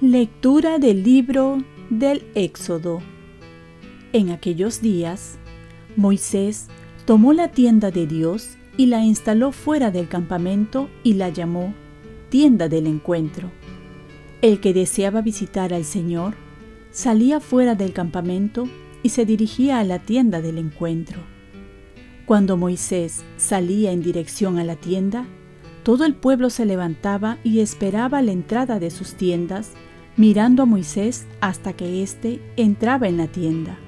[0.00, 1.58] Lectura del libro
[1.90, 3.02] del Éxodo.
[4.14, 5.38] En aquellos días,
[5.94, 6.68] Moisés
[7.04, 11.74] tomó la tienda de Dios y la instaló fuera del campamento y la llamó
[12.30, 13.50] tienda del encuentro.
[14.40, 16.34] El que deseaba visitar al Señor
[16.90, 18.68] salía fuera del campamento
[19.02, 21.20] y se dirigía a la tienda del encuentro.
[22.26, 25.26] Cuando Moisés salía en dirección a la tienda,
[25.82, 29.72] todo el pueblo se levantaba y esperaba la entrada de sus tiendas
[30.16, 33.78] mirando a Moisés hasta que éste entraba en la tienda.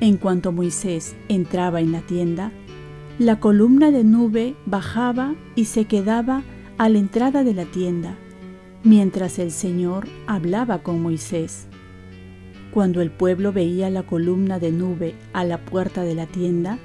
[0.00, 2.52] En cuanto Moisés entraba en la tienda,
[3.18, 6.42] la columna de nube bajaba y se quedaba
[6.78, 8.16] a la entrada de la tienda,
[8.84, 11.66] mientras el Señor hablaba con Moisés.
[12.76, 16.78] Cuando el pueblo veía la columna de nube a la puerta de la tienda,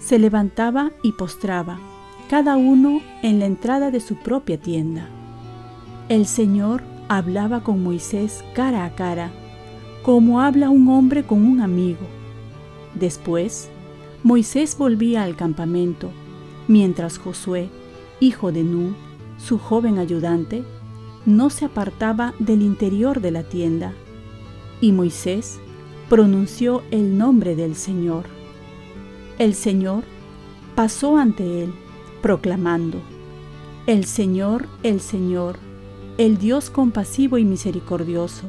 [0.00, 1.78] se levantaba y postraba,
[2.28, 5.08] cada uno en la entrada de su propia tienda.
[6.08, 9.30] El Señor hablaba con Moisés cara a cara,
[10.02, 12.08] como habla un hombre con un amigo.
[12.96, 13.70] Después,
[14.24, 16.10] Moisés volvía al campamento,
[16.66, 17.68] mientras Josué,
[18.18, 18.96] hijo de Nun,
[19.36, 20.64] su joven ayudante,
[21.26, 23.92] no se apartaba del interior de la tienda.
[24.80, 25.60] Y Moisés
[26.08, 28.24] pronunció el nombre del Señor.
[29.38, 30.04] El Señor
[30.74, 31.72] pasó ante él,
[32.22, 33.00] proclamando,
[33.86, 35.58] El Señor, el Señor,
[36.18, 38.48] el Dios compasivo y misericordioso,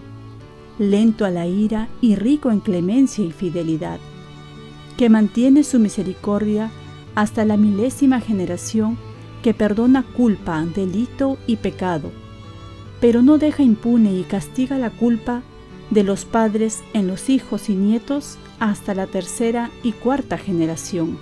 [0.78, 4.00] lento a la ira y rico en clemencia y fidelidad,
[4.98, 6.72] que mantiene su misericordia
[7.16, 8.98] hasta la milésima generación,
[9.44, 12.12] que perdona culpa, delito y pecado,
[13.00, 15.42] pero no deja impune y castiga la culpa
[15.90, 21.18] de los padres en los hijos y nietos hasta la tercera y cuarta generación.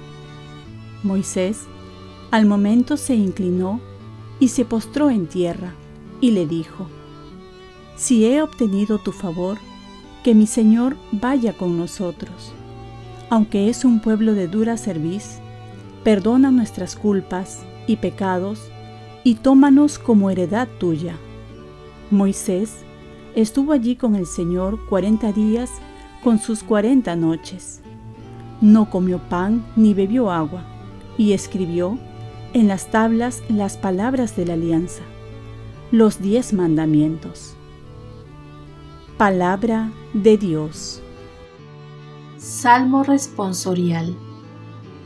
[1.04, 1.66] Moisés
[2.32, 3.80] al momento se inclinó
[4.40, 5.74] y se postró en tierra
[6.20, 6.88] y le dijo,
[7.96, 9.58] Si he obtenido tu favor,
[10.24, 12.52] que mi Señor vaya con nosotros.
[13.30, 15.40] Aunque es un pueblo de dura cerviz,
[16.04, 18.60] perdona nuestras culpas y pecados
[19.24, 21.18] y tómanos como heredad tuya.
[22.12, 22.86] Moisés
[23.42, 25.72] estuvo allí con el Señor cuarenta días
[26.24, 27.82] con sus cuarenta noches.
[28.62, 30.64] No comió pan ni bebió agua,
[31.20, 32.00] y escribió
[32.54, 35.04] en las tablas las palabras de la alianza
[35.92, 37.54] los diez mandamientos.
[39.18, 41.02] Palabra de Dios.
[42.38, 44.14] Salmo responsorial.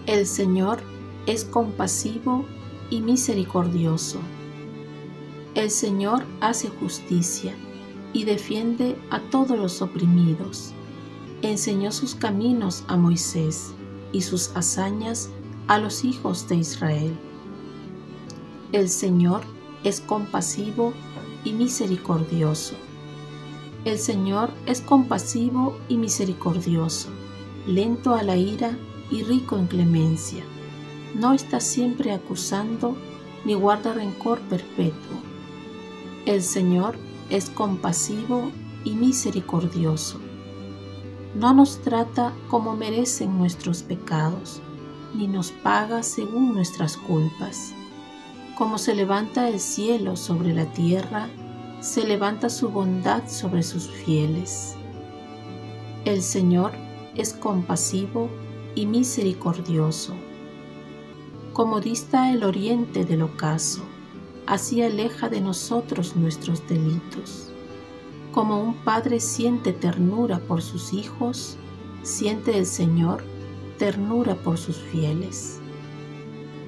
[0.08, 0.80] El Señor
[1.28, 2.46] es compasivo
[2.90, 4.19] y misericordioso.
[5.53, 7.53] El Señor hace justicia
[8.14, 10.74] y defiende a todos los oprimidos.
[11.42, 13.74] Enseñó sus caminos a Moisés
[14.12, 15.30] y sus hazañas
[15.68, 17.14] a los hijos de Israel.
[18.72, 19.42] El Señor
[19.84, 20.94] es compasivo
[21.44, 22.76] y misericordioso.
[23.84, 27.10] El Señor es compasivo y misericordioso,
[27.66, 28.78] lento a la ira
[29.10, 30.44] y rico en clemencia.
[31.16, 32.96] No está siempre acusando
[33.44, 35.18] ni guarda rencor perpetuo.
[36.26, 36.96] El Señor
[37.50, 38.52] compasivo
[38.84, 40.19] y misericordioso.
[41.36, 44.62] No nos trata como merecen nuestros pecados,
[45.16, 47.74] ni nos paga según nuestras culpas
[48.62, 51.28] como se levanta el cielo sobre la tierra,
[51.80, 54.75] se levanta su bondad sobre sus fieles.
[56.06, 56.72] El Señor
[57.16, 58.30] es compasivo
[58.75, 60.13] y misericordioso.
[61.53, 63.81] Como dista el oriente del ocaso,
[64.51, 67.47] así aleja de nosotros nuestros delitos.
[68.34, 71.56] Como un padre siente ternura por sus hijos,
[72.03, 73.23] siente el Señor
[73.78, 75.59] ternura por sus fieles.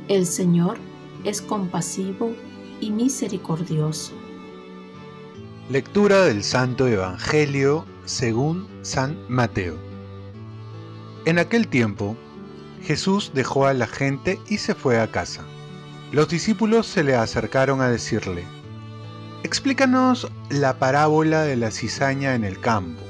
[0.08, 0.78] El Señor
[1.26, 2.34] es compasivo
[2.80, 4.14] y misericordioso.
[5.70, 9.76] Lectura del Santo Evangelio según San Mateo.
[11.26, 12.16] En aquel tiempo,
[12.82, 15.44] Jesús dejó a la gente y se fue a casa.
[16.14, 18.44] Los discípulos se le acercaron a decirle,
[19.42, 23.02] Explícanos la parábola de la cizaña en el campo.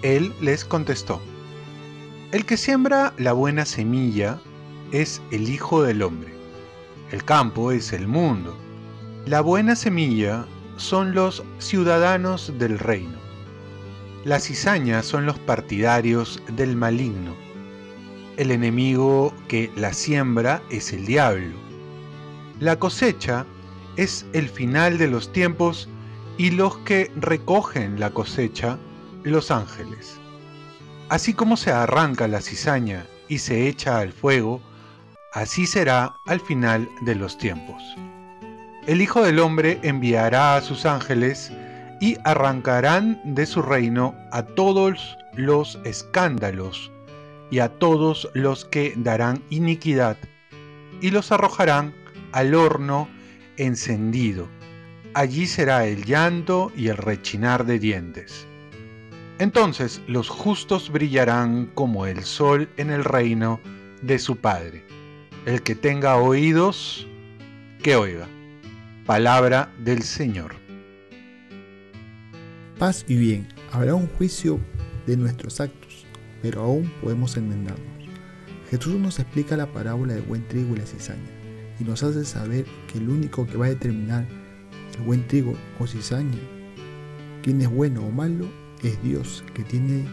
[0.00, 1.20] Él les contestó,
[2.32, 4.40] El que siembra la buena semilla
[4.92, 6.32] es el Hijo del Hombre.
[7.12, 8.56] El campo es el mundo.
[9.26, 10.46] La buena semilla
[10.78, 13.18] son los ciudadanos del reino.
[14.24, 17.36] La cizaña son los partidarios del maligno.
[18.38, 21.65] El enemigo que la siembra es el diablo.
[22.58, 23.44] La cosecha
[23.96, 25.90] es el final de los tiempos
[26.38, 28.78] y los que recogen la cosecha
[29.24, 30.18] los ángeles.
[31.10, 34.62] Así como se arranca la cizaña y se echa al fuego,
[35.34, 37.82] así será al final de los tiempos.
[38.86, 41.52] El Hijo del Hombre enviará a sus ángeles
[42.00, 46.90] y arrancarán de su reino a todos los escándalos
[47.50, 50.16] y a todos los que darán iniquidad,
[51.02, 51.94] y los arrojarán
[52.36, 53.08] al horno
[53.56, 54.46] encendido.
[55.14, 58.46] Allí será el llanto y el rechinar de dientes.
[59.38, 63.58] Entonces los justos brillarán como el sol en el reino
[64.02, 64.84] de su Padre.
[65.46, 67.06] El que tenga oídos,
[67.82, 68.28] que oiga.
[69.06, 70.56] Palabra del Señor.
[72.78, 74.60] Paz y bien, habrá un juicio
[75.06, 76.04] de nuestros actos,
[76.42, 77.86] pero aún podemos enmendarnos.
[78.70, 81.35] Jesús nos explica la parábola del buen trigo y la cizaña,
[81.78, 84.26] y nos hace saber que el único que va a determinar
[84.96, 86.38] el buen trigo o cizaña,
[87.42, 88.46] quién es bueno o malo,
[88.82, 90.06] es Dios que tiene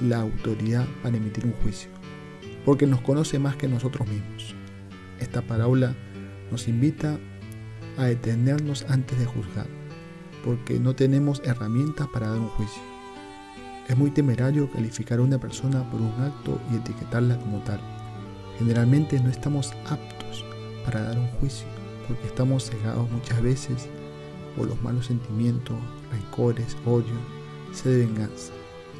[0.00, 1.90] la autoridad para emitir un juicio,
[2.64, 4.54] porque nos conoce más que nosotros mismos.
[5.18, 5.94] Esta parábola
[6.50, 7.18] nos invita
[7.96, 9.66] a detenernos antes de juzgar,
[10.44, 12.82] porque no tenemos herramientas para dar un juicio.
[13.88, 17.80] Es muy temerario calificar a una persona por un acto y etiquetarla como tal.
[18.58, 20.44] Generalmente no estamos aptos
[20.86, 21.66] para dar un juicio,
[22.08, 23.88] porque estamos cegados muchas veces
[24.56, 25.76] por los malos sentimientos,
[26.10, 27.14] rencores, odio,
[27.84, 28.52] de venganza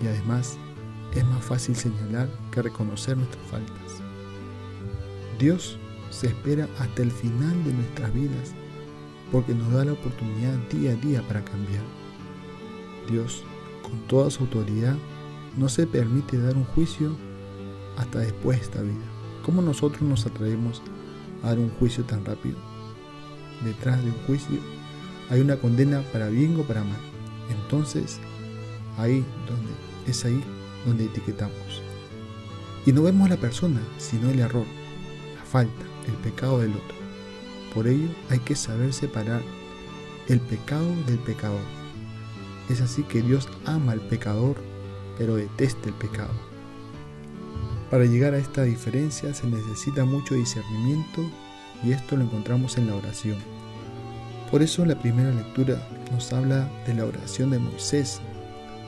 [0.03, 0.59] y además
[1.15, 4.03] es más fácil señalar que reconocer nuestras faltas.
[5.39, 5.79] Dios
[6.11, 8.55] se espera hasta el final de nuestras vidas
[9.33, 11.83] porque nos da la oportunidad día a día para cambiar.
[13.11, 13.45] Dios,
[13.83, 14.97] con toda su autoridad,
[15.57, 17.17] no se permite dar un juicio
[17.97, 19.07] hasta después de esta vida.
[19.43, 20.83] ¿Cómo nosotros nos atrevemos
[21.47, 22.59] a dar un juicio tan rápido?
[23.65, 24.59] Detrás de un juicio
[25.31, 27.01] hay una condena para bien o para mal.
[27.51, 28.21] Entonces,
[28.99, 29.73] ahí donde
[30.07, 30.43] es ahí
[30.85, 31.83] donde etiquetamos.
[32.85, 34.67] Y no vemos la persona, sino el error,
[35.37, 36.97] la falta, el pecado del otro.
[37.75, 39.43] Por ello hay que saber separar
[40.29, 41.61] el pecado del pecador.
[42.69, 44.57] Es así que Dios ama al pecador,
[45.19, 46.33] pero detesta el pecado.
[47.91, 51.23] Para llegar a esta diferencia se necesita mucho discernimiento
[51.85, 53.37] y esto lo encontramos en la oración.
[54.51, 55.81] Por eso la primera lectura
[56.13, 58.21] nos habla de la oración de Moisés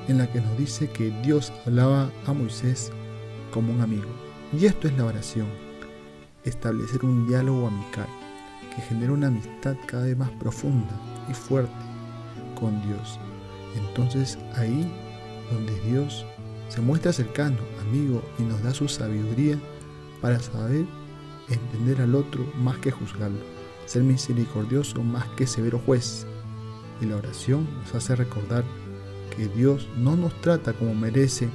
[0.08, 2.90] en la que nos dice que Dios hablaba a Moisés
[3.52, 4.08] como un amigo.
[4.52, 5.46] Y esto es la oración,
[6.44, 8.08] establecer un diálogo amical
[8.74, 10.98] que genera una amistad cada vez más profunda
[11.30, 11.72] y fuerte
[12.58, 13.20] con Dios.
[13.76, 14.90] Entonces ahí
[15.52, 16.26] donde Dios
[16.68, 19.58] se muestra cercano, amigo y nos da su sabiduría
[20.20, 20.84] para saber
[21.48, 23.38] entender al otro más que juzgarlo,
[23.86, 26.26] ser misericordioso más que severo juez.
[27.00, 28.64] Y la oración nos hace recordar
[29.36, 31.48] que Dios no nos trata como merece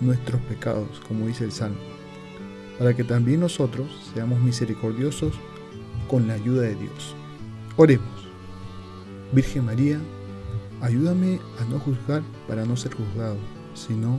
[0.00, 1.78] nuestros pecados, como dice el Salmo,
[2.78, 5.34] para que también nosotros seamos misericordiosos
[6.08, 7.14] con la ayuda de Dios.
[7.76, 8.08] Oremos.
[9.32, 10.00] Virgen María,
[10.80, 13.36] ayúdame a no juzgar para no ser juzgado,
[13.74, 14.18] sino